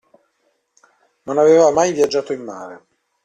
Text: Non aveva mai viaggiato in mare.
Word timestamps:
Non 1.27 1.37
aveva 1.37 1.69
mai 1.69 1.93
viaggiato 1.93 2.33
in 2.33 2.41
mare. 2.43 2.85